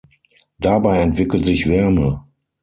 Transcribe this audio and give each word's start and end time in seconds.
Dabei 0.57 1.03
entwickelt 1.03 1.45
sich 1.45 1.69
Wärme. 1.69 2.25